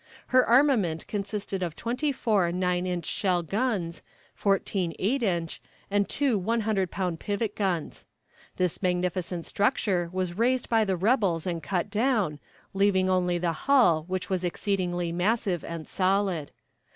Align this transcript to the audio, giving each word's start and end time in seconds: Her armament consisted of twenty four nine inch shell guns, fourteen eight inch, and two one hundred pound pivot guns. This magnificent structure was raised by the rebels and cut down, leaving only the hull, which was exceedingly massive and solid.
Her 0.29 0.43
armament 0.43 1.05
consisted 1.05 1.61
of 1.61 1.75
twenty 1.75 2.11
four 2.11 2.51
nine 2.51 2.87
inch 2.87 3.05
shell 3.05 3.43
guns, 3.43 4.01
fourteen 4.33 4.95
eight 4.97 5.21
inch, 5.21 5.61
and 5.91 6.09
two 6.09 6.39
one 6.39 6.61
hundred 6.61 6.89
pound 6.89 7.19
pivot 7.19 7.55
guns. 7.55 8.07
This 8.55 8.81
magnificent 8.81 9.45
structure 9.45 10.09
was 10.11 10.33
raised 10.35 10.69
by 10.69 10.85
the 10.85 10.97
rebels 10.97 11.45
and 11.45 11.61
cut 11.61 11.91
down, 11.91 12.39
leaving 12.73 13.11
only 13.11 13.37
the 13.37 13.53
hull, 13.67 14.05
which 14.07 14.27
was 14.27 14.43
exceedingly 14.43 15.11
massive 15.11 15.63
and 15.63 15.87
solid. 15.87 16.49